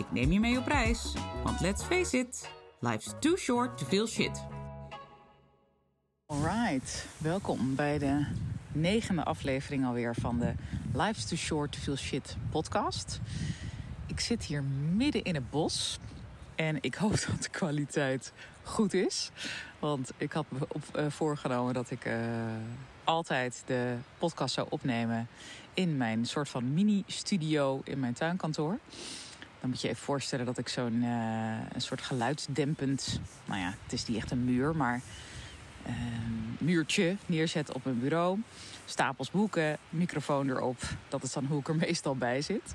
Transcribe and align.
Ik 0.00 0.12
neem 0.12 0.32
je 0.32 0.40
mee 0.40 0.58
op 0.58 0.66
reis, 0.66 1.12
want 1.44 1.60
let's 1.60 1.82
face 1.82 2.18
it, 2.18 2.50
life's 2.78 3.12
too 3.18 3.36
short 3.36 3.78
to 3.78 3.86
feel 3.86 4.06
shit. 4.06 4.42
Alright, 6.26 7.06
welkom 7.18 7.74
bij 7.74 7.98
de 7.98 8.26
negende 8.72 9.24
aflevering 9.24 9.86
alweer 9.86 10.14
van 10.14 10.38
de 10.38 10.52
Life's 10.92 11.24
Too 11.24 11.38
Short 11.38 11.72
to 11.72 11.78
Feel 11.78 11.96
Shit 11.96 12.36
podcast. 12.50 13.20
Ik 14.06 14.20
zit 14.20 14.44
hier 14.44 14.62
midden 14.94 15.22
in 15.22 15.34
het 15.34 15.50
bos 15.50 15.98
en 16.54 16.78
ik 16.80 16.94
hoop 16.94 17.10
dat 17.26 17.42
de 17.42 17.50
kwaliteit 17.50 18.32
goed 18.62 18.94
is. 18.94 19.30
Want 19.78 20.12
ik 20.16 20.32
had 20.32 20.46
me 20.48 20.58
op, 20.68 20.82
uh, 20.96 21.06
voorgenomen 21.08 21.74
dat 21.74 21.90
ik 21.90 22.04
uh, 22.04 22.14
altijd 23.04 23.62
de 23.66 23.96
podcast 24.18 24.54
zou 24.54 24.66
opnemen 24.70 25.28
in 25.74 25.96
mijn 25.96 26.26
soort 26.26 26.48
van 26.48 26.74
mini-studio 26.74 27.80
in 27.84 28.00
mijn 28.00 28.14
tuinkantoor. 28.14 28.78
Dan 29.60 29.70
moet 29.70 29.80
je 29.80 29.88
even 29.88 30.02
voorstellen 30.02 30.46
dat 30.46 30.58
ik 30.58 30.68
zo'n 30.68 31.02
uh, 31.02 31.56
een 31.72 31.80
soort 31.80 32.02
geluidsdempend, 32.02 33.20
nou 33.44 33.60
ja, 33.60 33.74
het 33.82 33.92
is 33.92 34.06
niet 34.06 34.16
echt 34.16 34.30
een 34.30 34.44
muur, 34.44 34.76
maar 34.76 35.00
uh, 35.86 35.92
muurtje 36.58 37.16
neerzet 37.26 37.72
op 37.72 37.84
mijn 37.84 38.00
bureau. 38.00 38.38
Stapels 38.84 39.30
boeken, 39.30 39.78
microfoon 39.88 40.50
erop. 40.50 40.78
Dat 41.08 41.22
is 41.22 41.32
dan 41.32 41.44
hoe 41.44 41.60
ik 41.60 41.68
er 41.68 41.76
meestal 41.76 42.16
bij 42.16 42.42
zit. 42.42 42.74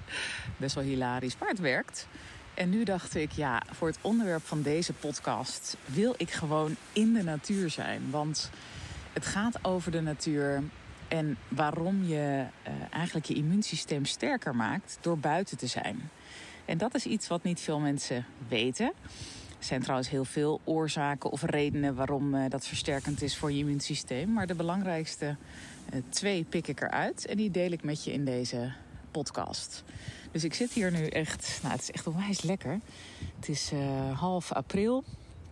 Best 0.58 0.76
wel 0.76 0.84
hilarisch, 0.84 1.38
maar 1.40 1.50
het 1.50 1.60
werkt. 1.60 2.08
En 2.54 2.70
nu 2.70 2.84
dacht 2.84 3.16
ik, 3.16 3.32
ja, 3.32 3.62
voor 3.72 3.88
het 3.88 3.98
onderwerp 4.02 4.46
van 4.46 4.62
deze 4.62 4.94
podcast 4.94 5.78
wil 5.86 6.14
ik 6.18 6.32
gewoon 6.32 6.76
in 6.94 7.14
de 7.14 7.24
natuur 7.24 7.70
zijn. 7.70 8.02
Want 8.10 8.50
het 9.14 9.26
gaat 9.26 9.66
over 9.66 9.92
de 9.92 10.02
natuur 10.02 10.64
en 11.08 11.38
waarom 11.48 12.04
je 12.04 12.46
uh, 12.68 12.74
eigenlijk 12.92 13.26
je 13.26 13.34
immuunsysteem 13.34 14.06
sterker 14.06 14.56
maakt 14.56 14.98
door 15.02 15.18
buiten 15.18 15.58
te 15.58 15.68
zijn. 15.68 16.10
En 16.66 16.78
dat 16.78 16.96
is 16.96 17.06
iets 17.06 17.28
wat 17.28 17.44
niet 17.44 17.60
veel 17.60 17.80
mensen 17.80 18.26
weten. 18.48 18.94
Er 19.58 19.72
zijn 19.72 19.82
trouwens 19.82 20.10
heel 20.10 20.26
veel 20.26 20.62
oorzaken 20.64 21.32
of 21.32 21.42
redenen 21.42 21.96
waarom 21.96 22.36
uh, 22.36 22.50
dat 22.50 22.68
versterkend 22.68 23.22
is 23.22 23.38
voor 23.38 23.52
je 23.52 23.58
immuunsysteem. 23.58 24.34
Maar 24.34 24.48
de 24.48 24.56
belangrijkste 24.56 25.36
uh, 25.94 26.02
twee 26.10 26.44
pik 26.44 26.68
ik 26.68 26.82
eruit 26.82 27.26
en 27.26 27.38
die 27.38 27.52
deel 27.52 27.72
ik 27.72 27.84
met 27.84 28.04
je 28.04 28.14
in 28.14 28.26
deze 28.26 28.72
podcast. 29.12 29.84
Dus 30.32 30.44
ik 30.44 30.54
zit 30.54 30.72
hier 30.72 30.92
nu 30.92 31.08
echt, 31.08 31.60
nou 31.62 31.74
het 31.74 31.82
is 31.82 31.92
echt 31.92 32.08
onwijs 32.08 32.42
lekker. 32.42 32.80
Het 33.36 33.50
is 33.50 33.72
uh, 33.74 34.20
half 34.20 34.52
april, 34.52 35.04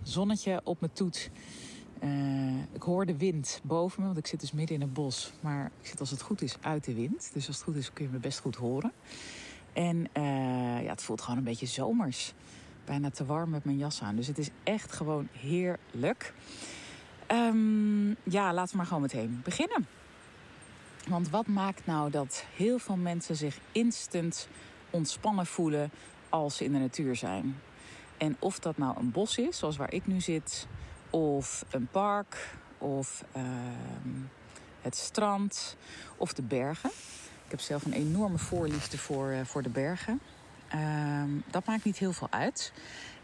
zonnetje 0.02 0.62
op 0.64 0.80
mijn 0.80 0.94
toet. 0.94 1.30
Ik 2.72 2.82
hoor 2.82 3.06
de 3.06 3.18
wind 3.18 3.60
boven 3.64 4.00
me, 4.00 4.06
want 4.06 4.18
ik 4.18 4.28
zit 4.28 4.40
dus 4.40 4.52
midden 4.52 4.76
in 4.76 4.82
het 4.82 4.94
bos. 4.94 5.32
Maar 5.40 5.72
ik 5.82 5.88
zit 5.88 6.00
als 6.00 6.10
het 6.10 6.22
goed 6.22 6.42
is 6.42 6.56
uit 6.62 6.84
de 6.84 6.94
wind. 6.94 7.30
Dus 7.34 7.48
als 7.48 7.56
het 7.56 7.66
goed 7.66 7.76
is 7.76 7.94
kun 7.94 8.06
je 8.06 8.12
me 8.12 8.18
best 8.18 8.40
goed 8.40 8.56
horen. 8.56 8.92
En 9.74 9.98
uh, 9.98 10.84
ja, 10.84 10.90
het 10.90 11.04
voelt 11.04 11.22
gewoon 11.22 11.38
een 11.38 11.44
beetje 11.44 11.66
zomers. 11.66 12.34
Bijna 12.86 13.10
te 13.10 13.26
warm 13.26 13.50
met 13.50 13.66
mijn 13.66 13.78
jas 13.78 14.02
aan. 14.02 14.16
Dus 14.16 14.28
het 14.28 14.38
is 14.38 14.50
echt 14.64 14.92
gewoon 14.92 15.28
heerlijk. 15.32 16.34
Um, 17.32 18.16
ja, 18.24 18.54
laten 18.54 18.72
we 18.72 18.78
maar 18.78 18.86
gewoon 18.86 19.02
meteen 19.02 19.42
beginnen. 19.44 19.88
Want 21.08 21.30
wat 21.30 21.48
maakt 21.48 21.86
nou 21.86 22.10
dat 22.10 22.46
heel 22.56 22.80
veel 22.80 22.96
mensen 22.96 23.36
zich 23.36 23.60
instant 23.72 24.48
ontspannen 24.90 25.46
voelen 25.46 25.92
als 26.30 26.58
ze 26.58 26.64
in 26.64 26.72
de 26.72 26.80
natuur 26.80 27.16
zijn? 27.16 27.60
En 28.18 28.36
of 28.40 28.60
dat 28.60 28.78
nou 28.78 28.98
een 28.98 29.12
bos 29.12 29.38
is, 29.38 29.58
zoals 29.58 29.78
waar 29.78 29.94
ik 29.94 30.08
nu 30.08 30.22
zit, 30.22 30.68
of 31.10 31.66
een 31.70 31.88
park, 31.88 32.56
of 32.78 33.24
uh, 33.38 33.44
het 34.82 34.96
strand, 34.96 35.78
of 36.18 36.34
de 36.34 36.42
bergen. 36.42 36.92
Ik 37.54 37.60
heb 37.60 37.68
zelf 37.68 37.86
een 37.86 37.94
enorme 37.94 38.38
voorliefde 38.38 38.98
voor, 38.98 39.32
uh, 39.32 39.40
voor 39.44 39.64
de 39.64 39.70
bergen. 39.70 40.20
Uh, 40.76 41.24
dat 41.52 41.66
maakt 41.66 41.84
niet 41.84 41.98
heel 41.98 42.14
veel 42.14 42.28
uit. 42.30 42.74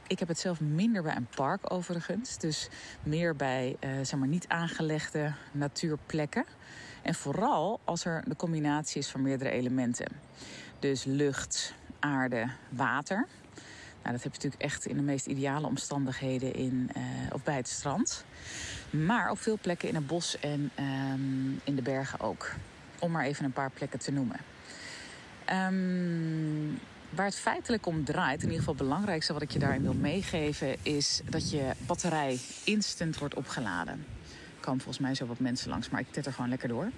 Ik 0.07 0.19
heb 0.19 0.28
het 0.28 0.40
zelf 0.40 0.59
minder 0.59 1.03
bij 1.03 1.16
een 1.16 1.28
park 1.35 1.73
overigens. 1.73 2.38
Dus 2.38 2.69
meer 3.03 3.35
bij 3.35 3.78
uh, 3.79 3.90
zeg 4.01 4.19
maar 4.19 4.28
niet 4.28 4.47
aangelegde 4.47 5.34
natuurplekken. 5.51 6.45
En 7.01 7.16
vooral 7.16 7.79
als 7.84 8.06
er 8.06 8.23
de 8.28 8.35
combinatie 8.35 9.01
is 9.01 9.07
van 9.07 9.22
meerdere 9.22 9.50
elementen. 9.50 10.07
Dus 10.79 11.03
lucht, 11.03 11.73
aarde, 12.00 12.50
water. 12.69 13.28
Nou, 14.01 14.13
dat 14.16 14.23
heb 14.23 14.34
je 14.34 14.40
natuurlijk 14.41 14.61
echt 14.61 14.85
in 14.85 14.96
de 14.96 15.03
meest 15.03 15.25
ideale 15.25 15.67
omstandigheden 15.67 16.53
in, 16.53 16.90
uh, 16.97 17.03
of 17.31 17.44
bij 17.44 17.56
het 17.56 17.67
strand. 17.67 18.25
Maar 18.90 19.31
op 19.31 19.40
veel 19.40 19.57
plekken 19.61 19.88
in 19.88 19.96
het 19.96 20.07
bos 20.07 20.40
en 20.40 20.72
um, 20.79 21.59
in 21.63 21.75
de 21.75 21.81
bergen 21.81 22.19
ook. 22.19 22.51
Om 22.99 23.11
maar 23.11 23.25
even 23.25 23.45
een 23.45 23.51
paar 23.51 23.71
plekken 23.71 23.99
te 23.99 24.11
noemen. 24.11 24.39
Um, 25.51 26.79
waar 27.09 27.25
het 27.25 27.35
feitelijk 27.35 27.85
om 27.85 28.03
draait, 28.03 28.37
in 28.37 28.43
ieder 28.43 28.59
geval 28.59 28.73
het 28.73 28.83
belangrijkste 28.83 29.33
wat 29.33 29.41
ik 29.41 29.51
je 29.51 29.59
daarin 29.59 29.81
wil 29.81 29.93
meegeven, 29.93 30.75
is 30.81 31.21
dat 31.29 31.51
je 31.51 31.71
batterij 31.85 32.39
instant 32.63 33.17
wordt 33.17 33.35
opgeladen. 33.35 34.05
Kan 34.59 34.77
volgens 34.77 34.99
mij 34.99 35.15
zo 35.15 35.25
wat 35.25 35.39
mensen 35.39 35.69
langs, 35.69 35.89
maar 35.89 35.99
ik 35.99 36.11
tet 36.11 36.25
er 36.25 36.33
gewoon 36.33 36.49
lekker 36.49 36.67
door. 36.67 36.91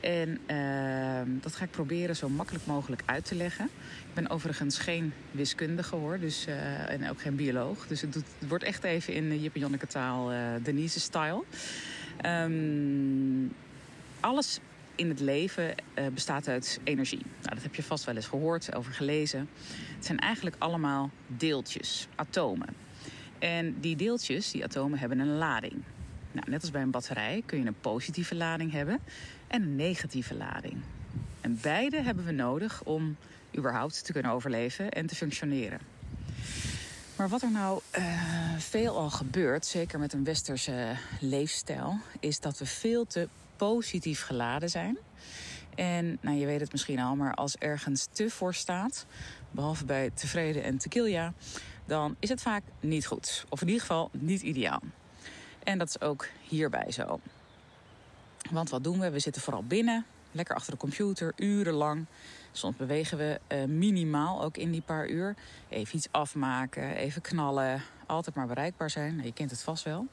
En 0.00 0.28
uh, 0.50 1.40
dat 1.42 1.54
ga 1.54 1.64
ik 1.64 1.70
proberen 1.70 2.16
zo 2.16 2.28
makkelijk 2.28 2.66
mogelijk 2.66 3.02
uit 3.06 3.24
te 3.24 3.34
leggen. 3.34 3.64
Ik 4.08 4.14
ben 4.14 4.30
overigens 4.30 4.78
geen 4.78 5.12
wiskundige 5.30 5.96
hoor, 5.96 6.18
dus, 6.18 6.46
uh, 6.48 6.90
en 6.90 7.10
ook 7.10 7.20
geen 7.20 7.36
bioloog. 7.36 7.86
Dus 7.86 8.00
het, 8.00 8.16
wordt 8.48 8.64
echt 8.64 8.84
even 8.84 9.14
in 9.14 9.40
Jip 9.40 9.54
en 9.54 9.60
Janneke 9.60 9.86
taal, 9.86 10.32
uh, 10.32 10.38
Denise-style. 10.62 11.44
Um, 12.26 13.54
alles 14.20 14.60
in 14.96 15.08
het 15.08 15.20
leven 15.20 15.74
uh, 15.94 16.06
bestaat 16.06 16.48
uit 16.48 16.80
energie. 16.84 17.22
Nou, 17.42 17.54
dat 17.54 17.62
heb 17.62 17.74
je 17.74 17.82
vast 17.82 18.04
wel 18.04 18.14
eens 18.14 18.26
gehoord, 18.26 18.74
over 18.74 18.92
gelezen. 18.92 19.48
Het 19.96 20.04
zijn 20.06 20.18
eigenlijk 20.18 20.56
allemaal 20.58 21.10
deeltjes, 21.26 22.08
atomen. 22.14 22.68
En 23.38 23.80
die 23.80 23.96
deeltjes, 23.96 24.50
die 24.50 24.64
atomen, 24.64 24.98
hebben 24.98 25.18
een 25.18 25.36
lading. 25.36 25.82
Nou, 26.32 26.50
net 26.50 26.60
als 26.60 26.70
bij 26.70 26.82
een 26.82 26.90
batterij 26.90 27.42
kun 27.46 27.58
je 27.58 27.66
een 27.66 27.80
positieve 27.80 28.34
lading 28.34 28.72
hebben 28.72 29.00
en 29.46 29.62
een 29.62 29.76
negatieve 29.76 30.34
lading. 30.34 30.76
En 31.40 31.58
beide 31.62 32.02
hebben 32.02 32.24
we 32.24 32.32
nodig 32.32 32.82
om 32.84 33.16
überhaupt 33.56 34.04
te 34.04 34.12
kunnen 34.12 34.30
overleven 34.30 34.90
en 34.90 35.06
te 35.06 35.14
functioneren. 35.14 35.80
Maar 37.16 37.28
wat 37.28 37.42
er 37.42 37.50
nou 37.50 37.80
uh, 37.98 38.04
veelal 38.58 39.10
gebeurt, 39.10 39.66
zeker 39.66 39.98
met 39.98 40.12
een 40.12 40.24
westerse 40.24 40.96
leefstijl, 41.20 41.98
is 42.20 42.40
dat 42.40 42.58
we 42.58 42.66
veel 42.66 43.06
te 43.06 43.28
positief 43.56 44.22
geladen 44.22 44.70
zijn. 44.70 44.98
En 45.74 46.18
nou, 46.20 46.36
je 46.36 46.46
weet 46.46 46.60
het 46.60 46.72
misschien 46.72 46.98
al, 46.98 47.16
maar 47.16 47.34
als 47.34 47.56
ergens 47.56 48.06
te 48.12 48.30
voor 48.30 48.54
staat, 48.54 49.06
behalve 49.50 49.84
bij 49.84 50.10
tevreden 50.14 50.62
en 50.62 50.78
tequila, 50.78 51.32
dan 51.84 52.16
is 52.18 52.28
het 52.28 52.42
vaak 52.42 52.62
niet 52.80 53.06
goed. 53.06 53.44
Of 53.48 53.60
in 53.60 53.66
ieder 53.66 53.82
geval 53.82 54.10
niet 54.12 54.42
ideaal. 54.42 54.80
En 55.64 55.78
dat 55.78 55.88
is 55.88 56.00
ook 56.00 56.26
hierbij 56.42 56.90
zo. 56.90 57.20
Want 58.50 58.70
wat 58.70 58.84
doen 58.84 59.00
we? 59.00 59.10
We 59.10 59.18
zitten 59.18 59.42
vooral 59.42 59.64
binnen, 59.64 60.06
lekker 60.32 60.54
achter 60.54 60.72
de 60.72 60.78
computer, 60.78 61.32
urenlang. 61.36 62.06
Soms 62.52 62.76
bewegen 62.76 63.18
we 63.18 63.40
uh, 63.48 63.64
minimaal 63.64 64.42
ook 64.42 64.56
in 64.56 64.70
die 64.70 64.82
paar 64.82 65.08
uur. 65.08 65.34
Even 65.68 65.96
iets 65.96 66.08
afmaken, 66.10 66.94
even 66.94 67.22
knallen. 67.22 67.82
Altijd 68.06 68.36
maar 68.36 68.46
bereikbaar 68.46 68.90
zijn. 68.90 69.14
Nou, 69.14 69.26
je 69.26 69.32
kent 69.32 69.50
het 69.50 69.62
vast 69.62 69.84
wel. 69.84 70.06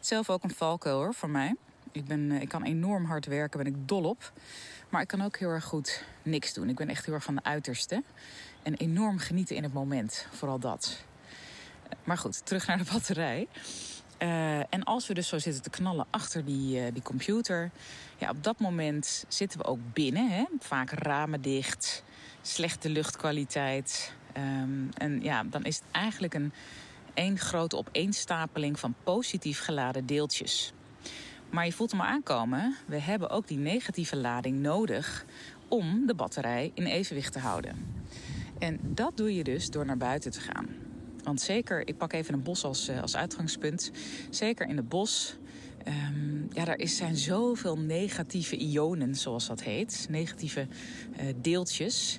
Zelf 0.00 0.30
ook 0.30 0.42
een 0.42 0.54
valkuil 0.54 0.96
hoor, 0.96 1.14
voor 1.14 1.30
mij. 1.30 1.54
Ik, 1.94 2.04
ben, 2.04 2.20
uh, 2.20 2.40
ik 2.40 2.48
kan 2.48 2.62
enorm 2.62 3.04
hard 3.04 3.26
werken, 3.26 3.64
ben 3.64 3.74
ik 3.74 3.88
dol 3.88 4.04
op. 4.04 4.32
Maar 4.88 5.02
ik 5.02 5.08
kan 5.08 5.22
ook 5.22 5.36
heel 5.36 5.48
erg 5.48 5.64
goed 5.64 6.04
niks 6.22 6.52
doen. 6.52 6.68
Ik 6.68 6.76
ben 6.76 6.88
echt 6.88 7.04
heel 7.04 7.14
erg 7.14 7.24
van 7.24 7.34
de 7.34 7.42
uiterste. 7.42 8.02
En 8.62 8.74
enorm 8.74 9.18
genieten 9.18 9.56
in 9.56 9.62
het 9.62 9.72
moment. 9.72 10.26
Vooral 10.30 10.58
dat. 10.58 11.04
Maar 12.04 12.18
goed, 12.18 12.46
terug 12.46 12.66
naar 12.66 12.78
de 12.78 12.84
batterij. 12.92 13.48
Uh, 14.18 14.58
en 14.58 14.84
als 14.84 15.06
we 15.06 15.14
dus 15.14 15.28
zo 15.28 15.38
zitten 15.38 15.62
te 15.62 15.70
knallen 15.70 16.06
achter 16.10 16.44
die, 16.44 16.80
uh, 16.80 16.92
die 16.92 17.02
computer, 17.02 17.70
ja, 18.16 18.30
op 18.30 18.44
dat 18.44 18.58
moment 18.58 19.24
zitten 19.28 19.58
we 19.58 19.64
ook 19.64 19.92
binnen. 19.92 20.30
Hè? 20.30 20.44
Vaak 20.58 20.90
ramen 20.90 21.40
dicht, 21.40 22.04
slechte 22.42 22.88
luchtkwaliteit. 22.88 24.14
Um, 24.36 24.88
en 24.94 25.22
ja, 25.22 25.44
dan 25.44 25.64
is 25.64 25.76
het 25.76 25.84
eigenlijk 25.90 26.34
een 26.34 26.52
één 27.14 27.38
grote 27.38 27.76
opeenstapeling 27.76 28.78
van 28.78 28.94
positief 29.04 29.60
geladen 29.60 30.06
deeltjes. 30.06 30.72
Maar 31.54 31.66
je 31.66 31.72
voelt 31.72 31.90
hem 31.90 32.00
aankomen. 32.00 32.76
We 32.86 32.98
hebben 32.98 33.30
ook 33.30 33.48
die 33.48 33.58
negatieve 33.58 34.16
lading 34.16 34.60
nodig 34.60 35.24
om 35.68 36.06
de 36.06 36.14
batterij 36.14 36.70
in 36.74 36.86
evenwicht 36.86 37.32
te 37.32 37.38
houden. 37.38 37.76
En 38.58 38.78
dat 38.82 39.16
doe 39.16 39.34
je 39.34 39.44
dus 39.44 39.70
door 39.70 39.86
naar 39.86 39.96
buiten 39.96 40.30
te 40.30 40.40
gaan. 40.40 40.66
Want 41.22 41.40
zeker, 41.40 41.88
ik 41.88 41.96
pak 41.96 42.12
even 42.12 42.34
een 42.34 42.42
bos 42.42 42.64
als, 42.64 42.88
uh, 42.88 43.02
als 43.02 43.16
uitgangspunt. 43.16 43.90
Zeker 44.30 44.66
in 44.68 44.76
het 44.76 44.88
bos. 44.88 45.36
Um, 45.88 46.48
ja, 46.50 46.66
er 46.66 46.78
is, 46.78 46.96
zijn 46.96 47.16
zoveel 47.16 47.78
negatieve 47.78 48.56
ionen, 48.56 49.14
zoals 49.14 49.46
dat 49.46 49.62
heet. 49.62 50.06
Negatieve 50.10 50.66
uh, 51.20 51.26
deeltjes. 51.36 52.18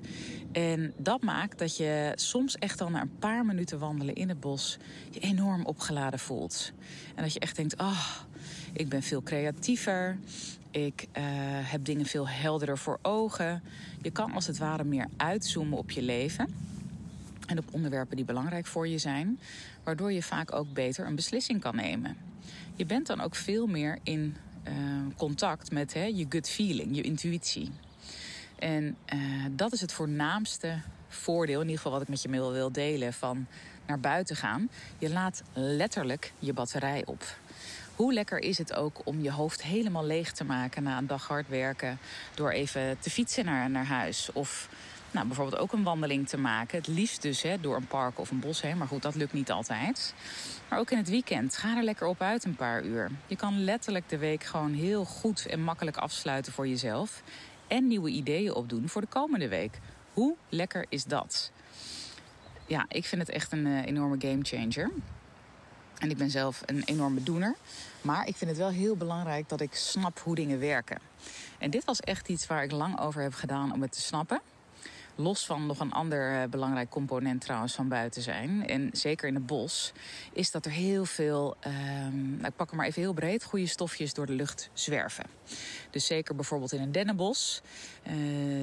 En 0.52 0.94
dat 0.98 1.22
maakt 1.22 1.60
dat 1.60 1.78
je 1.78 2.12
soms 2.16 2.56
echt 2.56 2.82
al 2.82 2.90
na 2.90 3.02
een 3.02 3.18
paar 3.20 3.46
minuten 3.46 3.80
wandelen 3.80 4.16
in 4.16 4.30
het 4.30 4.40
bos 4.40 4.78
je 5.10 5.20
enorm 5.20 5.66
opgeladen 5.66 6.20
voelt. 6.20 6.72
En 7.16 7.24
dat 7.24 7.34
je 7.34 7.40
echt 7.40 7.56
denkt, 7.56 7.78
ah, 7.78 7.88
oh, 7.88 8.35
ik 8.76 8.90
ben 8.90 9.04
veel 9.04 9.24
creatiever. 9.24 10.18
Ik 10.72 11.08
uh, 11.18 11.24
heb 11.72 11.86
dingen 11.86 12.06
veel 12.06 12.28
helderder 12.28 12.78
voor 12.78 13.00
ogen. 13.02 13.64
Je 14.02 14.12
kan 14.12 14.32
als 14.32 14.48
het 14.48 14.58
ware 14.58 14.84
meer 14.84 15.08
uitzoomen 15.18 15.78
op 15.78 15.92
je 15.92 16.02
leven. 16.02 16.54
En 17.48 17.58
op 17.58 17.66
onderwerpen 17.72 18.16
die 18.16 18.26
belangrijk 18.26 18.66
voor 18.66 18.88
je 18.88 18.98
zijn. 18.98 19.40
Waardoor 19.84 20.12
je 20.12 20.24
vaak 20.24 20.54
ook 20.54 20.74
beter 20.74 21.06
een 21.06 21.16
beslissing 21.16 21.62
kan 21.62 21.76
nemen. 21.76 22.18
Je 22.76 22.86
bent 22.86 23.08
dan 23.08 23.22
ook 23.22 23.36
veel 23.36 23.68
meer 23.68 24.00
in 24.04 24.36
uh, 24.68 24.74
contact 25.18 25.72
met 25.72 25.94
hè, 25.94 26.04
je 26.04 26.26
gut 26.30 26.50
feeling, 26.50 26.96
je 26.96 27.02
intuïtie. 27.02 27.72
En 28.60 28.98
uh, 29.14 29.46
dat 29.52 29.74
is 29.74 29.82
het 29.82 29.92
voornaamste 29.92 30.82
voordeel, 31.08 31.62
in 31.62 31.68
ieder 31.68 31.76
geval 31.76 31.92
wat 31.92 32.02
ik 32.02 32.08
met 32.08 32.22
je 32.22 32.30
wil 32.30 32.72
delen, 32.72 33.14
van 33.14 33.48
naar 33.88 34.00
buiten 34.00 34.36
gaan. 34.36 34.70
Je 34.98 35.10
laat 35.10 35.44
letterlijk 35.54 36.34
je 36.40 36.54
batterij 36.54 37.06
op. 37.06 37.38
Hoe 37.96 38.14
lekker 38.14 38.40
is 38.40 38.58
het 38.58 38.74
ook 38.74 39.02
om 39.04 39.22
je 39.22 39.32
hoofd 39.32 39.64
helemaal 39.64 40.06
leeg 40.06 40.32
te 40.32 40.44
maken 40.44 40.84
na 40.84 40.98
een 40.98 41.08
dag 41.08 41.28
hard 41.28 41.48
werken 41.48 42.00
door 42.34 42.52
even 42.52 43.00
te 43.00 43.10
fietsen 43.10 43.46
naar, 43.46 43.70
naar 43.70 43.86
huis 43.86 44.30
of 44.34 44.70
nou, 45.12 45.28
bijvoorbeeld 45.28 45.62
ook 45.62 45.74
een 45.74 45.84
wandeling 45.84 46.28
te 46.28 46.38
maken. 46.38 46.78
Het 46.78 46.88
liefst 46.88 47.22
dus 47.22 47.42
hè, 47.42 47.60
door 47.60 47.76
een 47.76 47.88
park 47.88 48.20
of 48.20 48.32
een 48.32 48.40
bos 48.40 48.62
heen. 48.62 48.78
Maar 48.78 48.88
goed, 48.88 49.02
dat 49.02 49.16
lukt 49.16 49.34
niet 49.34 49.52
altijd. 49.52 50.14
Maar 50.70 50.80
ook 50.80 50.92
in 50.92 50.98
het 50.98 51.10
weekend. 51.10 51.58
Ga 51.58 51.78
er 51.78 51.84
lekker 51.84 52.08
op 52.08 52.22
uit 52.22 52.44
een 52.44 52.56
paar 52.56 52.84
uur. 52.84 53.12
Je 53.28 53.36
kan 53.36 53.64
letterlijk 53.64 54.10
de 54.10 54.18
week 54.18 54.44
gewoon 54.44 54.74
heel 54.74 55.06
goed 55.06 55.46
en 55.46 55.62
makkelijk 55.62 55.98
afsluiten 55.98 56.54
voor 56.54 56.68
jezelf. 56.68 57.24
En 57.68 57.88
nieuwe 57.88 58.10
ideeën 58.10 58.54
opdoen 58.54 58.90
voor 58.90 59.02
de 59.02 59.08
komende 59.08 59.48
week. 59.48 59.80
Hoe 60.14 60.36
lekker 60.50 60.86
is 60.90 61.04
dat? 61.04 61.52
Ja, 62.68 62.86
ik 62.88 63.06
vind 63.06 63.22
het 63.22 63.30
echt 63.30 63.52
een 63.52 63.66
uh, 63.66 63.86
enorme 63.86 64.16
gamechanger. 64.20 64.92
En 66.06 66.12
ik 66.12 66.18
ben 66.18 66.30
zelf 66.30 66.62
een 66.66 66.84
enorme 66.84 67.24
doener. 67.24 67.56
Maar 68.02 68.28
ik 68.28 68.36
vind 68.36 68.50
het 68.50 68.60
wel 68.60 68.70
heel 68.70 68.96
belangrijk 68.96 69.50
dat 69.50 69.62
ik 69.62 69.76
snap 69.76 70.20
hoe 70.20 70.36
dingen 70.36 70.60
werken. 70.60 71.00
En 71.58 71.70
dit 71.70 71.86
was 71.86 72.00
echt 72.00 72.30
iets 72.30 72.48
waar 72.48 72.64
ik 72.64 72.72
lang 72.72 73.00
over 73.00 73.22
heb 73.22 73.34
gedaan 73.34 73.74
om 73.74 73.82
het 73.82 73.92
te 73.92 74.02
snappen. 74.02 74.42
Los 75.16 75.46
van 75.46 75.66
nog 75.66 75.80
een 75.80 75.92
ander 75.92 76.42
uh, 76.42 76.50
belangrijk 76.50 76.90
component 76.90 77.42
trouwens 77.42 77.74
van 77.74 77.88
buiten 77.88 78.22
zijn. 78.22 78.68
En 78.68 78.90
zeker 78.94 79.28
in 79.28 79.36
het 79.36 79.46
bos. 79.46 79.92
Is 80.34 80.52
dat 80.52 80.66
er 80.66 80.72
heel 80.72 81.06
veel, 81.06 81.56
um, 81.68 82.30
nou, 82.36 82.48
ik 82.48 82.56
pak 82.56 82.68
hem 82.68 82.78
maar 82.78 82.88
even 82.88 83.02
heel 83.02 83.14
breed, 83.14 83.44
goede 83.44 83.68
stofjes 83.68 84.14
door 84.14 84.26
de 84.26 84.34
lucht 84.34 84.70
zwerven. 84.74 85.26
Dus 85.90 86.06
zeker 86.06 86.36
bijvoorbeeld 86.36 86.72
in 86.72 86.82
een 86.82 86.92
dennenbos. 86.92 87.62
Uh, 88.08 88.14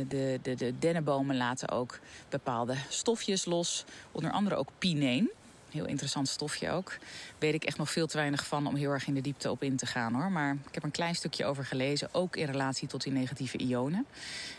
de, 0.09 0.38
de, 0.43 0.55
de 0.55 0.79
dennenbomen 0.79 1.37
laten 1.37 1.69
ook 1.69 1.99
bepaalde 2.29 2.75
stofjes 2.88 3.45
los. 3.45 3.85
Onder 4.12 4.31
andere 4.31 4.56
ook 4.56 4.69
pineen. 4.79 5.31
Heel 5.73 5.87
interessant 5.87 6.29
stofje 6.29 6.71
ook. 6.71 6.99
Weet 7.39 7.55
ik 7.55 7.65
echt 7.65 7.79
nog 7.79 7.91
veel 7.91 8.07
te 8.07 8.17
weinig 8.17 8.47
van 8.47 8.67
om 8.67 8.75
heel 8.75 8.91
erg 8.91 9.07
in 9.07 9.15
de 9.15 9.21
diepte 9.21 9.51
op 9.51 9.63
in 9.63 9.77
te 9.77 9.87
gaan 9.87 10.15
hoor. 10.15 10.31
Maar 10.31 10.57
ik 10.69 10.75
heb 10.75 10.83
een 10.83 10.91
klein 10.91 11.15
stukje 11.15 11.45
over 11.45 11.65
gelezen. 11.65 12.09
Ook 12.13 12.37
in 12.37 12.47
relatie 12.47 12.89
tot 12.89 13.03
die 13.03 13.13
negatieve 13.13 13.59
ionen. 13.59 14.07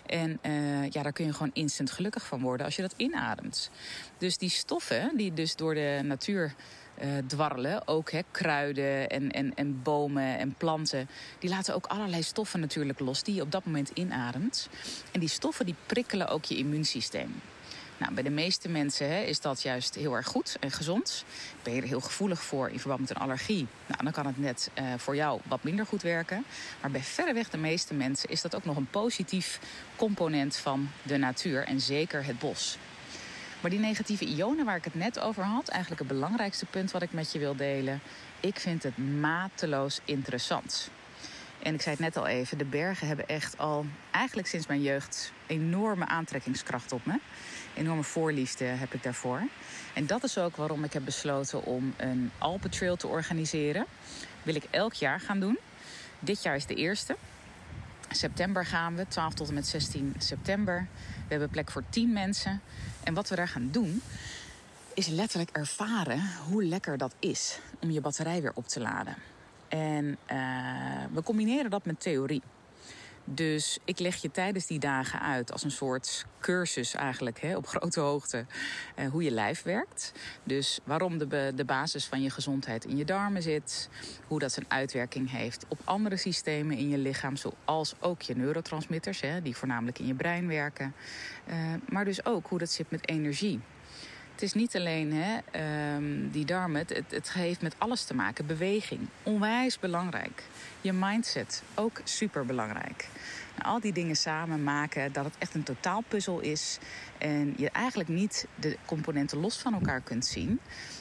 En 0.06 0.40
uh, 0.46 0.90
ja, 0.90 1.04
daar 1.04 1.12
kun 1.12 1.26
je 1.26 1.34
gewoon 1.34 1.52
instant 1.54 1.92
gelukkig 1.92 2.26
van 2.26 2.42
worden 2.42 2.66
als 2.66 2.76
je 2.76 2.82
dat 2.82 2.94
inademt. 2.98 3.70
Dus 4.18 4.38
die 4.38 4.50
stoffen 4.50 5.18
die 5.18 5.34
dus 5.34 5.56
door 5.56 5.74
de 5.74 6.00
natuur 6.04 6.54
uh, 7.02 7.08
dwarrelen. 7.28 7.88
Ook 7.88 8.12
hè, 8.12 8.20
kruiden 8.32 9.10
en, 9.10 9.32
en, 9.32 9.56
en 9.56 9.82
bomen 9.82 10.38
en 10.38 10.54
planten. 10.58 11.10
Die 11.40 11.50
laten 11.50 11.76
ook 11.76 11.86
allerlei 11.86 12.24
stoffen 12.24 12.60
natuurlijk 12.60 13.00
los 13.00 13.24
die 13.24 13.36
je 13.36 13.42
op 13.42 13.52
dat 13.52 13.66
moment 13.66 13.90
inademt. 13.94 14.70
En 15.12 15.20
die 15.20 15.30
stoffen 15.30 15.66
die 15.66 15.76
prikkelen 15.86 16.28
ook 16.28 16.46
je 16.46 16.58
immuunsysteem. 16.58 17.42
Nou, 18.04 18.16
bij 18.16 18.24
de 18.24 18.30
meeste 18.30 18.70
mensen 18.70 19.10
hè, 19.10 19.22
is 19.22 19.40
dat 19.40 19.62
juist 19.62 19.96
heel 19.96 20.14
erg 20.16 20.28
goed 20.28 20.58
en 20.60 20.72
gezond. 20.72 21.26
Ben 21.62 21.74
je 21.74 21.82
er 21.82 21.88
heel 21.88 22.00
gevoelig 22.00 22.44
voor 22.44 22.70
in 22.70 22.80
verband 22.80 23.00
met 23.00 23.10
een 23.10 23.16
allergie? 23.16 23.68
Nou, 23.88 24.04
dan 24.04 24.12
kan 24.12 24.26
het 24.26 24.38
net 24.38 24.72
uh, 24.80 24.94
voor 24.98 25.16
jou 25.16 25.40
wat 25.48 25.64
minder 25.64 25.86
goed 25.86 26.02
werken. 26.02 26.46
Maar 26.82 26.92
bij 26.92 27.02
verreweg 27.02 27.50
de 27.50 27.58
meeste 27.58 27.94
mensen 27.94 28.30
is 28.30 28.42
dat 28.42 28.56
ook 28.56 28.66
nog 28.66 28.78
een 28.78 28.90
positief 28.90 29.60
component 29.96 30.56
van 30.56 30.90
de 31.04 31.18
natuur 31.18 31.64
en 31.64 31.82
zeker 31.82 32.26
het 32.26 32.40
bos. 32.40 32.78
Maar 33.62 33.72
die 33.72 33.80
negatieve 33.80 34.26
ionen 34.26 34.66
waar 34.66 34.78
ik 34.78 34.84
het 34.84 34.96
net 34.96 35.20
over 35.20 35.44
had, 35.44 35.68
eigenlijk 35.68 36.02
het 36.02 36.12
belangrijkste 36.12 36.66
punt 36.66 36.92
wat 36.92 37.02
ik 37.02 37.12
met 37.12 37.32
je 37.32 37.40
wil 37.40 37.56
delen. 37.56 38.02
Ik 38.40 38.60
vind 38.60 38.84
het 38.84 38.98
mateloos 38.98 40.00
interessant. 40.06 40.90
En 41.64 41.74
ik 41.74 41.82
zei 41.82 41.96
het 41.96 42.04
net 42.04 42.18
al 42.18 42.28
even, 42.28 42.58
de 42.58 42.66
bergen 42.66 43.08
hebben 43.08 43.28
echt 43.28 43.58
al 43.58 43.86
eigenlijk 44.12 44.48
sinds 44.48 44.68
mijn 44.68 44.82
jeugd 44.82 45.32
enorme 45.48 46.06
aantrekkingskracht 46.06 46.92
op 46.92 47.06
me. 47.06 47.20
Enorme 47.76 48.04
voorliefde 48.04 48.66
heb 48.66 48.94
ik 48.94 49.04
daarvoor. 49.04 49.42
En 49.94 50.06
dat 50.06 50.24
is 50.24 50.38
ook 50.38 50.56
waarom 50.56 50.84
ik 50.84 50.94
heb 50.94 51.06
besloten 51.06 51.64
om 51.64 51.94
een 51.98 52.32
Alpentrail 52.38 52.96
te 52.96 53.08
organiseren. 53.08 53.86
Wil 54.44 54.56
ik 54.56 54.64
elk 54.70 54.94
jaar 54.94 55.20
gaan 55.20 55.40
doen. 55.40 55.58
Dit 56.20 56.44
jaar 56.44 56.56
is 56.56 56.66
de 56.66 56.76
eerste. 56.76 57.16
September 58.10 58.66
gaan 58.66 58.96
we, 58.96 59.08
12 59.08 59.34
tot 59.34 59.48
en 59.48 59.54
met 59.54 59.68
16 59.68 60.16
september. 60.18 60.88
We 60.98 61.30
hebben 61.30 61.50
plek 61.50 61.72
voor 61.72 61.84
10 61.90 62.14
mensen. 62.14 62.62
En 63.04 63.14
wat 63.14 63.30
we 63.30 63.36
daar 63.36 63.48
gaan 63.48 63.70
doen, 63.72 64.02
is 64.94 65.08
letterlijk 65.08 65.50
ervaren 65.58 66.22
hoe 66.50 66.64
lekker 66.64 66.98
dat 66.98 67.16
is 67.20 67.60
om 67.80 67.92
je 67.92 68.02
batterij 68.02 68.42
weer 68.42 68.54
op 68.56 68.68
te 68.68 68.80
laden. 68.80 69.16
En 69.74 70.18
uh, 70.32 70.38
we 71.14 71.24
combineren 71.24 71.70
dat 71.70 71.86
met 71.86 72.00
theorie. 72.00 72.42
Dus 73.26 73.80
ik 73.86 74.00
leg 74.00 74.16
je 74.16 74.32
tijdens 74.32 74.68
die 74.68 74.80
dagen 74.80 75.22
uit 75.22 75.52
als 75.52 75.64
een 75.64 75.72
soort 75.72 76.26
cursus 76.40 76.94
eigenlijk 76.94 77.42
hè, 77.42 77.56
op 77.56 77.68
grote 77.68 78.00
hoogte 78.00 78.46
eh, 78.96 79.08
hoe 79.08 79.24
je 79.24 79.32
lijf 79.32 79.64
werkt. 79.64 80.12
Dus 80.44 80.80
waarom 80.84 81.18
de, 81.18 81.52
de 81.56 81.66
basis 81.66 82.06
van 82.06 82.22
je 82.22 82.30
gezondheid 82.30 82.86
in 82.86 82.98
je 82.98 83.06
darmen 83.06 83.42
zit. 83.42 83.90
Hoe 84.28 84.40
dat 84.40 84.52
zijn 84.52 84.66
uitwerking 84.68 85.32
heeft 85.32 85.66
op 85.68 85.80
andere 85.84 86.18
systemen 86.18 86.78
in 86.78 86.90
je 86.90 86.98
lichaam. 86.98 87.36
Zoals 87.36 87.96
ook 88.00 88.22
je 88.22 88.36
neurotransmitters 88.36 89.22
hè, 89.22 89.42
die 89.42 89.56
voornamelijk 89.56 90.00
in 90.00 90.08
je 90.08 90.16
brein 90.16 90.48
werken. 90.48 90.94
Uh, 91.50 91.56
maar 91.90 92.06
dus 92.06 92.26
ook 92.26 92.48
hoe 92.48 92.60
dat 92.60 92.72
zit 92.72 92.92
met 92.92 93.08
energie. 93.10 93.60
Het 94.34 94.42
is 94.42 94.54
niet 94.54 94.76
alleen 94.76 95.14
hè, 95.14 95.38
um, 95.96 96.30
die 96.32 96.46
darmen, 96.46 96.86
het, 96.88 97.04
het 97.10 97.34
heeft 97.34 97.62
met 97.62 97.76
alles 97.78 98.04
te 98.04 98.14
maken. 98.14 98.46
Beweging, 98.46 99.08
onwijs 99.24 99.80
belangrijk. 99.80 100.44
Je 100.82 100.94
mindset, 100.94 101.64
ook 101.76 102.02
super 102.04 102.46
belangrijk. 102.46 103.08
Nou, 103.58 103.74
al 103.74 103.80
die 103.80 103.94
dingen 103.94 104.16
samen 104.16 104.64
maken 104.64 105.14
dat 105.14 105.26
het 105.26 105.36
echt 105.38 105.56
een 105.56 105.64
totaalpuzzel 105.64 106.40
is. 106.40 106.80
En 107.18 107.54
je 107.58 107.70
eigenlijk 107.70 108.10
niet 108.10 108.48
de 108.56 108.78
componenten 108.86 109.38
los 109.38 109.58
van 109.58 109.74
elkaar 109.74 110.02
kunt 110.02 110.26
zien. 110.26 110.60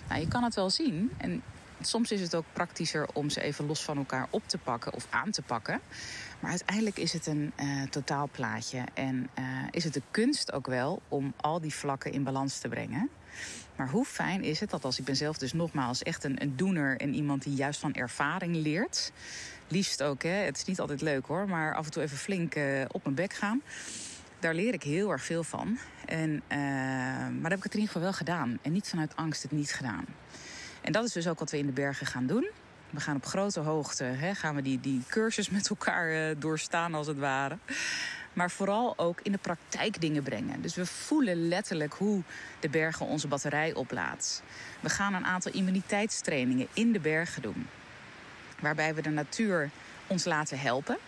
Nou, 0.08 0.20
je 0.20 0.28
kan 0.28 0.44
het 0.44 0.54
wel 0.54 0.70
zien. 0.70 1.12
En 1.16 1.42
soms 1.88 2.12
is 2.12 2.20
het 2.20 2.34
ook 2.34 2.44
praktischer 2.52 3.08
om 3.12 3.30
ze 3.30 3.40
even 3.40 3.66
los 3.66 3.82
van 3.82 3.96
elkaar 3.96 4.26
op 4.30 4.42
te 4.46 4.58
pakken 4.58 4.92
of 4.92 5.06
aan 5.10 5.30
te 5.30 5.42
pakken. 5.42 5.80
Maar 6.40 6.50
uiteindelijk 6.50 6.98
is 6.98 7.12
het 7.12 7.26
een 7.26 7.52
uh, 7.60 7.82
totaalplaatje. 7.82 8.84
En 8.94 9.30
uh, 9.38 9.44
is 9.70 9.84
het 9.84 9.94
de 9.94 10.02
kunst 10.10 10.52
ook 10.52 10.66
wel 10.66 11.02
om 11.08 11.34
al 11.36 11.60
die 11.60 11.74
vlakken 11.74 12.12
in 12.12 12.22
balans 12.22 12.58
te 12.58 12.68
brengen. 12.68 13.10
Maar 13.76 13.88
hoe 13.88 14.04
fijn 14.04 14.42
is 14.42 14.60
het 14.60 14.70
dat 14.70 14.84
als 14.84 14.98
ik 14.98 15.04
ben 15.04 15.16
zelf 15.16 15.38
dus 15.38 15.52
nogmaals 15.52 16.02
echt 16.02 16.24
een, 16.24 16.42
een 16.42 16.56
doener 16.56 16.96
en 16.96 17.14
iemand 17.14 17.42
die 17.42 17.54
juist 17.54 17.80
van 17.80 17.94
ervaring 17.94 18.56
leert. 18.56 19.12
Liefst 19.68 20.02
ook, 20.02 20.22
hè. 20.22 20.28
Het 20.28 20.56
is 20.56 20.64
niet 20.64 20.80
altijd 20.80 21.00
leuk 21.00 21.26
hoor, 21.26 21.48
maar 21.48 21.74
af 21.74 21.84
en 21.84 21.90
toe 21.90 22.02
even 22.02 22.16
flink 22.16 22.54
uh, 22.54 22.84
op 22.88 23.02
mijn 23.04 23.14
bek 23.14 23.32
gaan. 23.32 23.62
Daar 24.38 24.54
leer 24.54 24.74
ik 24.74 24.82
heel 24.82 25.10
erg 25.10 25.24
veel 25.24 25.42
van. 25.42 25.78
En, 26.06 26.42
maar 26.48 27.42
dat 27.42 27.50
heb 27.50 27.58
ik 27.58 27.62
het 27.62 27.74
in 27.74 27.80
ieder 27.80 27.92
geval 27.94 28.02
wel 28.02 28.12
gedaan. 28.12 28.58
En 28.62 28.72
niet 28.72 28.88
vanuit 28.88 29.16
angst 29.16 29.42
het 29.42 29.52
niet 29.52 29.72
gedaan. 29.72 30.04
En 30.82 30.92
dat 30.92 31.04
is 31.04 31.12
dus 31.12 31.28
ook 31.28 31.38
wat 31.38 31.50
we 31.50 31.58
in 31.58 31.66
de 31.66 31.72
bergen 31.72 32.06
gaan 32.06 32.26
doen. 32.26 32.50
We 32.90 33.00
gaan 33.00 33.16
op 33.16 33.26
grote 33.26 33.60
hoogte, 33.60 34.04
hè, 34.04 34.34
gaan 34.34 34.54
we 34.54 34.62
die, 34.62 34.80
die 34.80 35.02
cursus 35.08 35.50
met 35.50 35.68
elkaar 35.68 36.12
uh, 36.12 36.36
doorstaan 36.38 36.94
als 36.94 37.06
het 37.06 37.18
ware 37.18 37.56
maar 38.32 38.50
vooral 38.50 38.98
ook 38.98 39.20
in 39.22 39.32
de 39.32 39.38
praktijk 39.38 40.00
dingen 40.00 40.22
brengen. 40.22 40.62
Dus 40.62 40.74
we 40.74 40.86
voelen 40.86 41.48
letterlijk 41.48 41.94
hoe 41.94 42.22
de 42.60 42.68
bergen 42.68 43.06
onze 43.06 43.28
batterij 43.28 43.74
oplaadt. 43.74 44.42
We 44.80 44.88
gaan 44.88 45.14
een 45.14 45.24
aantal 45.26 45.52
immuniteitstrainingen 45.52 46.66
in 46.72 46.92
de 46.92 47.00
bergen 47.00 47.42
doen, 47.42 47.66
waarbij 48.60 48.94
we 48.94 49.02
de 49.02 49.10
natuur 49.10 49.70
ons 50.06 50.24
laten 50.24 50.58
helpen. 50.58 50.98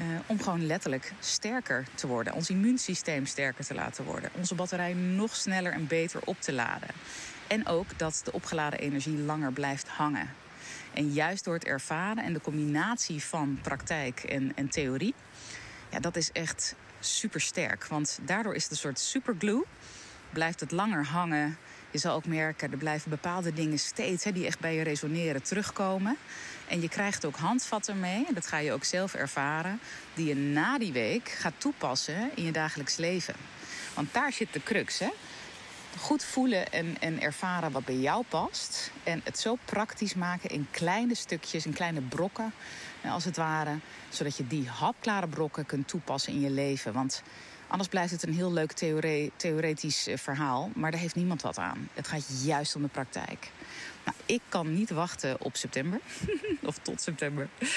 Uh, 0.00 0.04
om 0.26 0.42
gewoon 0.42 0.66
letterlijk 0.66 1.12
sterker 1.20 1.84
te 1.94 2.06
worden. 2.06 2.32
Ons 2.32 2.50
immuunsysteem 2.50 3.26
sterker 3.26 3.64
te 3.64 3.74
laten 3.74 4.04
worden. 4.04 4.30
Onze 4.34 4.54
batterij 4.54 4.92
nog 4.92 5.36
sneller 5.36 5.72
en 5.72 5.86
beter 5.86 6.20
op 6.24 6.40
te 6.40 6.52
laden. 6.52 6.88
En 7.46 7.66
ook 7.66 7.98
dat 7.98 8.20
de 8.24 8.32
opgeladen 8.32 8.78
energie 8.78 9.18
langer 9.18 9.52
blijft 9.52 9.88
hangen. 9.88 10.28
En 10.94 11.12
juist 11.12 11.44
door 11.44 11.54
het 11.54 11.64
ervaren 11.64 12.24
en 12.24 12.32
de 12.32 12.40
combinatie 12.40 13.22
van 13.22 13.58
praktijk 13.62 14.20
en, 14.20 14.52
en 14.54 14.68
theorie 14.68 15.14
ja, 15.90 16.00
dat 16.00 16.16
is 16.16 16.32
echt 16.32 16.74
super 17.00 17.40
sterk. 17.40 17.86
Want 17.86 18.18
daardoor 18.22 18.54
is 18.54 18.62
het 18.62 18.70
een 18.70 18.78
soort 18.78 19.00
superglue. 19.00 19.64
blijft 20.30 20.60
het 20.60 20.70
langer 20.70 21.04
hangen. 21.04 21.58
Je 21.90 21.98
zal 21.98 22.14
ook 22.14 22.26
merken, 22.26 22.70
er 22.72 22.78
blijven 22.78 23.10
bepaalde 23.10 23.52
dingen 23.52 23.78
steeds 23.78 24.24
hè, 24.24 24.32
die 24.32 24.46
echt 24.46 24.60
bij 24.60 24.74
je 24.74 24.82
resoneren 24.82 25.42
terugkomen. 25.42 26.16
En 26.68 26.80
je 26.80 26.88
krijgt 26.88 27.24
ook 27.24 27.36
handvatten 27.36 28.00
mee, 28.00 28.26
dat 28.34 28.46
ga 28.46 28.58
je 28.58 28.72
ook 28.72 28.84
zelf 28.84 29.14
ervaren, 29.14 29.80
die 30.14 30.26
je 30.26 30.34
na 30.34 30.78
die 30.78 30.92
week 30.92 31.28
gaat 31.28 31.60
toepassen 31.60 32.30
in 32.34 32.44
je 32.44 32.52
dagelijks 32.52 32.96
leven. 32.96 33.34
Want 33.94 34.14
daar 34.14 34.32
zit 34.32 34.52
de 34.52 34.62
crux, 34.62 34.98
hè? 34.98 35.10
Goed 35.98 36.24
voelen 36.24 36.72
en, 36.72 36.96
en 37.00 37.20
ervaren 37.20 37.72
wat 37.72 37.84
bij 37.84 37.96
jou 37.96 38.24
past. 38.28 38.90
En 39.04 39.20
het 39.24 39.38
zo 39.38 39.56
praktisch 39.64 40.14
maken 40.14 40.50
in 40.50 40.66
kleine 40.70 41.14
stukjes, 41.14 41.66
in 41.66 41.72
kleine 41.72 42.00
brokken, 42.00 42.52
als 43.04 43.24
het 43.24 43.36
ware. 43.36 43.78
Zodat 44.08 44.36
je 44.36 44.46
die 44.46 44.68
hapklare 44.68 45.28
brokken 45.28 45.66
kunt 45.66 45.88
toepassen 45.88 46.32
in 46.32 46.40
je 46.40 46.50
leven. 46.50 46.92
Want 46.92 47.22
Anders 47.68 47.88
blijft 47.88 48.12
het 48.12 48.22
een 48.22 48.34
heel 48.34 48.52
leuk 48.52 48.72
theoretisch 49.36 50.06
eh, 50.06 50.16
verhaal, 50.16 50.70
maar 50.74 50.90
daar 50.90 51.00
heeft 51.00 51.14
niemand 51.14 51.42
wat 51.42 51.58
aan. 51.58 51.88
Het 51.94 52.08
gaat 52.08 52.42
juist 52.44 52.76
om 52.76 52.82
de 52.82 52.88
praktijk. 52.88 53.50
Nou, 54.04 54.16
ik 54.26 54.40
kan 54.48 54.74
niet 54.74 54.90
wachten 54.90 55.40
op 55.40 55.56
september, 55.56 56.00
of 56.62 56.78
tot 56.78 57.00
september. 57.00 57.48
Uh, 57.60 57.68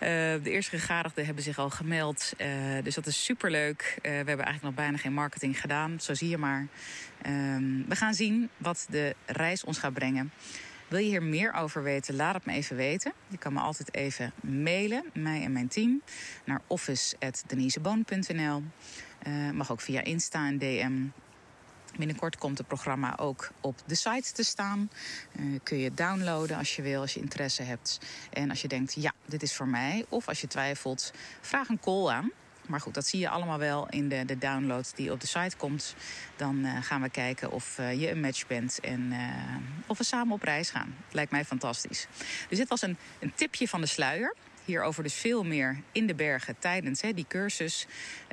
de 0.00 0.40
eerste 0.42 0.78
gegadigden 0.78 1.24
hebben 1.24 1.44
zich 1.44 1.58
al 1.58 1.70
gemeld, 1.70 2.32
uh, 2.38 2.46
dus 2.82 2.94
dat 2.94 3.06
is 3.06 3.24
superleuk. 3.24 3.94
Uh, 3.96 4.02
we 4.02 4.08
hebben 4.08 4.26
eigenlijk 4.26 4.62
nog 4.62 4.74
bijna 4.74 4.96
geen 4.96 5.12
marketing 5.12 5.60
gedaan, 5.60 6.00
zo 6.00 6.14
zie 6.14 6.28
je 6.28 6.38
maar. 6.38 6.66
Ehm, 7.22 7.88
we 7.88 7.96
gaan 7.96 8.14
zien 8.14 8.48
wat 8.56 8.86
de 8.90 9.14
reis 9.26 9.64
ons 9.64 9.78
gaat 9.78 9.92
brengen. 9.92 10.32
Wil 10.88 10.98
je 10.98 11.06
hier 11.06 11.22
meer 11.22 11.52
over 11.52 11.82
weten, 11.82 12.16
laat 12.16 12.34
het 12.34 12.44
me 12.44 12.52
even 12.52 12.76
weten. 12.76 13.12
Je 13.28 13.38
kan 13.38 13.52
me 13.52 13.60
altijd 13.60 13.94
even 13.94 14.32
mailen, 14.40 15.04
mij 15.12 15.42
en 15.42 15.52
mijn 15.52 15.68
team, 15.68 16.02
naar 16.44 16.60
office.deniseboon.nl. 16.66 18.62
Uh, 19.26 19.50
mag 19.50 19.70
ook 19.70 19.80
via 19.80 20.02
Insta 20.02 20.46
en 20.46 20.58
DM. 20.58 21.06
Binnenkort 21.96 22.38
komt 22.38 22.58
het 22.58 22.66
programma 22.66 23.18
ook 23.18 23.50
op 23.60 23.78
de 23.86 23.94
site 23.94 24.32
te 24.32 24.42
staan. 24.42 24.90
Uh, 25.32 25.58
kun 25.62 25.78
je 25.78 25.94
downloaden 25.94 26.56
als 26.56 26.76
je 26.76 26.82
wil, 26.82 27.00
als 27.00 27.14
je 27.14 27.20
interesse 27.20 27.62
hebt. 27.62 27.98
En 28.30 28.50
als 28.50 28.62
je 28.62 28.68
denkt, 28.68 28.94
ja, 28.94 29.12
dit 29.26 29.42
is 29.42 29.54
voor 29.54 29.68
mij. 29.68 30.04
Of 30.08 30.28
als 30.28 30.40
je 30.40 30.46
twijfelt, 30.46 31.12
vraag 31.40 31.68
een 31.68 31.80
call 31.80 32.08
aan. 32.08 32.30
Maar 32.66 32.80
goed, 32.80 32.94
dat 32.94 33.06
zie 33.06 33.20
je 33.20 33.28
allemaal 33.28 33.58
wel 33.58 33.88
in 33.88 34.08
de, 34.08 34.24
de 34.24 34.38
download 34.38 34.92
die 34.94 35.12
op 35.12 35.20
de 35.20 35.26
site 35.26 35.56
komt. 35.56 35.94
Dan 36.36 36.64
uh, 36.64 36.82
gaan 36.82 37.02
we 37.02 37.10
kijken 37.10 37.50
of 37.50 37.76
je 37.76 38.10
een 38.10 38.20
match 38.20 38.46
bent 38.46 38.80
en 38.80 39.12
of 39.86 39.98
we 39.98 40.04
samen 40.04 40.34
op 40.34 40.42
reis 40.42 40.70
gaan. 40.70 40.94
Lijkt 41.10 41.30
mij 41.30 41.44
fantastisch. 41.44 42.06
Dus 42.48 42.58
dit 42.58 42.68
was 42.68 42.82
een, 42.82 42.96
een 43.18 43.32
tipje 43.34 43.68
van 43.68 43.80
de 43.80 43.86
sluier. 43.86 44.34
Hierover 44.68 45.02
dus 45.02 45.14
veel 45.14 45.44
meer 45.44 45.80
in 45.92 46.06
de 46.06 46.14
bergen 46.14 46.58
tijdens 46.58 47.00
hè, 47.00 47.12
die 47.14 47.24
cursus. 47.28 47.86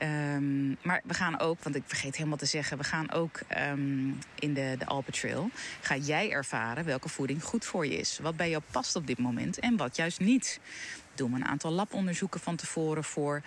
Um, 0.03 0.77
maar 0.81 1.01
we 1.03 1.13
gaan 1.13 1.39
ook, 1.39 1.63
want 1.63 1.75
ik 1.75 1.83
vergeet 1.85 2.15
helemaal 2.15 2.37
te 2.37 2.45
zeggen, 2.45 2.77
we 2.77 2.83
gaan 2.83 3.11
ook 3.11 3.39
um, 3.57 4.19
in 4.39 4.53
de, 4.53 4.75
de 4.79 4.85
Alpen 4.85 5.13
Trail. 5.13 5.49
Ga 5.81 5.95
jij 5.95 6.31
ervaren 6.31 6.85
welke 6.85 7.09
voeding 7.09 7.43
goed 7.43 7.65
voor 7.65 7.87
je 7.87 7.97
is. 7.97 8.19
Wat 8.21 8.37
bij 8.37 8.49
jou 8.49 8.63
past 8.71 8.95
op 8.95 9.07
dit 9.07 9.17
moment 9.17 9.59
en 9.59 9.77
wat 9.77 9.95
juist 9.95 10.19
niet 10.19 10.59
doen 11.15 11.31
we 11.31 11.35
een 11.35 11.45
aantal 11.45 11.71
labonderzoeken 11.71 12.39
van 12.39 12.55
tevoren 12.55 13.03
voor. 13.03 13.41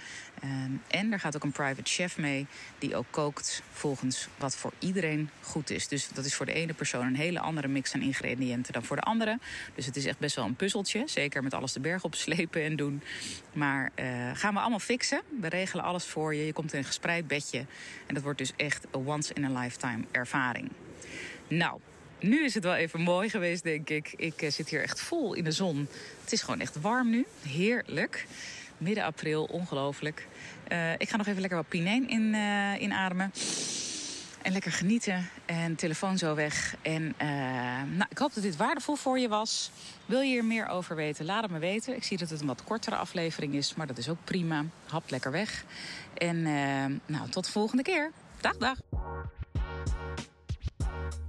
Um, 0.45 0.83
en 0.89 1.13
er 1.13 1.21
gaat 1.21 1.37
ook 1.37 1.45
een 1.45 1.53
private 1.53 1.91
chef 1.91 2.19
mee 2.19 2.47
die 2.79 2.97
ook 2.97 3.07
kookt 3.11 3.63
volgens 3.73 4.29
wat 4.37 4.57
voor 4.57 4.73
iedereen 4.79 5.31
goed 5.43 5.71
is. 5.71 5.89
Dus 5.89 6.09
dat 6.09 6.25
is 6.25 6.35
voor 6.35 6.47
de 6.47 6.53
ene 6.53 6.75
persoon 6.75 7.07
een 7.07 7.17
hele 7.17 7.41
andere 7.41 7.69
mix 7.69 7.95
aan 7.95 8.01
ingrediënten 8.01 8.73
dan 8.73 8.85
voor 8.85 8.97
de 8.97 9.03
andere. 9.03 9.39
Dus 9.75 9.87
het 9.87 9.97
is 9.97 10.05
echt 10.05 10.19
best 10.19 10.37
wel 10.37 10.45
een 10.45 10.57
puzzeltje. 10.57 11.03
Zeker 11.07 11.43
met 11.43 11.55
alles 11.55 11.73
de 11.73 11.81
berg 11.81 12.05
op 12.05 12.15
slepen 12.15 12.63
en 12.63 12.77
doen. 12.77 13.03
Maar 13.53 13.91
uh, 13.97 14.31
gaan 14.35 14.55
we 14.55 14.61
allemaal 14.61 14.79
fixen. 14.79 15.21
We 15.41 15.49
regelen 15.49 15.85
alles 15.85 16.05
voor 16.05 16.35
je. 16.35 16.47
Je 16.47 16.53
komt 16.53 16.73
in 16.73 16.79
een 16.79 16.85
gespreid 16.85 17.27
bedje. 17.27 17.59
En 18.07 18.15
dat 18.15 18.23
wordt 18.23 18.39
dus 18.39 18.53
echt 18.57 18.87
een 18.91 19.07
once 19.07 19.35
in 19.35 19.45
a 19.45 19.61
lifetime 19.61 20.05
ervaring. 20.11 20.71
Nou, 21.49 21.81
nu 22.21 22.45
is 22.45 22.55
het 22.55 22.65
wel 22.65 22.75
even 22.75 23.01
mooi 23.01 23.29
geweest, 23.29 23.63
denk 23.63 23.89
ik. 23.89 24.13
Ik 24.17 24.43
uh, 24.43 24.51
zit 24.51 24.69
hier 24.69 24.83
echt 24.83 25.01
vol 25.01 25.35
in 25.35 25.45
de 25.45 25.53
zon. 25.53 25.89
Het 26.23 26.33
is 26.33 26.43
gewoon 26.43 26.61
echt 26.61 26.81
warm 26.81 27.11
nu. 27.11 27.27
Heerlijk. 27.43 28.27
Midden 28.79 29.05
april, 29.05 29.45
ongelooflijk. 29.45 30.27
Uh, 30.69 30.93
ik 30.93 31.09
ga 31.09 31.17
nog 31.17 31.27
even 31.27 31.41
lekker 31.41 31.59
wat 31.59 31.69
pineen 31.69 32.09
in, 32.09 32.35
uh, 32.35 32.81
inademen. 32.81 33.33
En 34.43 34.53
lekker 34.53 34.73
genieten. 34.73 35.29
En 35.47 35.75
telefoon 35.75 36.19
zo 36.19 36.35
weg. 36.35 36.77
En 36.83 37.15
nou, 37.97 38.07
ik 38.09 38.19
hoop 38.19 38.35
dat 38.35 38.43
dit 38.43 38.57
waardevol 38.57 38.95
voor 38.95 39.19
je 39.19 39.29
was. 39.29 39.71
Wil 40.07 40.21
je 40.21 40.29
hier 40.29 40.45
meer 40.45 40.67
over 40.67 40.97
weten? 40.97 41.25
Laat 41.25 41.43
het 41.43 41.51
me 41.51 41.59
weten. 41.59 41.97
Ik 41.97 42.05
zie 42.05 42.19
dat 42.19 42.31
het 42.31 42.41
een 42.41 42.47
wat 42.47 42.65
kortere 42.65 42.97
aflevering 42.97 43.55
is. 43.55 43.75
Maar 43.75 43.87
dat 43.87 43.99
is 43.99 44.09
ook 44.09 44.25
prima. 44.25 44.65
Hap 44.87 45.11
lekker 45.11 45.31
weg. 45.31 45.65
En 46.15 46.43
nou, 47.07 47.29
tot 47.31 47.45
de 47.45 47.51
volgende 47.51 47.83
keer. 47.83 48.11
Dag, 48.41 48.57
dag. 48.57 48.79